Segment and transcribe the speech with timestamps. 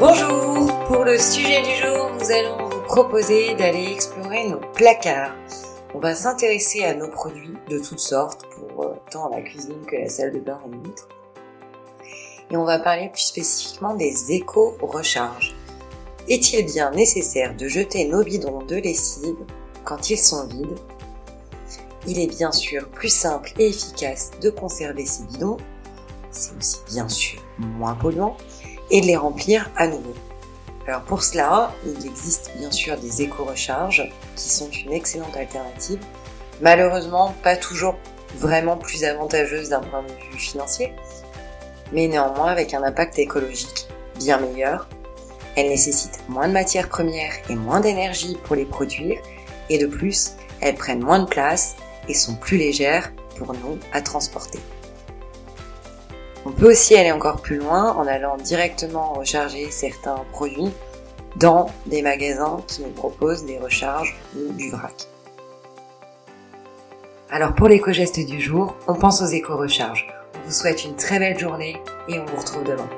[0.00, 5.34] Bonjour Pour le sujet du jour, nous allons vous proposer d'aller explorer nos placards.
[5.94, 9.96] On va s'intéresser à nos produits de toutes sortes, pour euh, tant la cuisine que
[9.96, 11.06] la salle de bain et l'autre.
[12.50, 15.54] Et on va parler plus spécifiquement des éco-recharges.
[16.28, 19.36] Est-il bien nécessaire de jeter nos bidons de lessive
[19.84, 20.78] quand ils sont vides?
[22.06, 25.58] Il est bien sûr plus simple et efficace de conserver ces bidons,
[26.30, 28.38] c'est aussi bien sûr moins polluant,
[28.90, 30.14] et de les remplir à nouveau.
[30.86, 36.00] Alors pour cela, il existe bien sûr des éco-recharges qui sont une excellente alternative.
[36.60, 37.96] Malheureusement, pas toujours
[38.36, 40.92] vraiment plus avantageuse d'un point de vue financier,
[41.92, 44.88] mais néanmoins avec un impact écologique bien meilleur.
[45.56, 49.20] Elles nécessitent moins de matières premières et moins d'énergie pour les produire,
[49.68, 51.76] et de plus, elles prennent moins de place
[52.08, 54.60] et sont plus légères pour nous à transporter.
[56.46, 60.72] On peut aussi aller encore plus loin en allant directement recharger certains produits
[61.36, 65.08] dans des magasins qui nous proposent des recharges ou du vrac.
[67.30, 70.08] Alors pour l'éco-geste du jour, on pense aux éco-recharges.
[70.34, 71.76] On vous souhaite une très belle journée
[72.08, 72.88] et on vous retrouve demain.